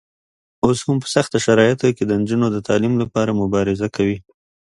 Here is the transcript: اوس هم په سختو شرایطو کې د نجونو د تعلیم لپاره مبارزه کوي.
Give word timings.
اوس 0.65 0.79
هم 0.87 0.97
په 1.03 1.07
سختو 1.15 1.37
شرایطو 1.45 1.95
کې 1.95 2.03
د 2.05 2.11
نجونو 2.21 2.47
د 2.51 2.57
تعلیم 2.67 2.93
لپاره 3.03 3.37
مبارزه 3.41 3.87
کوي. 3.95 4.17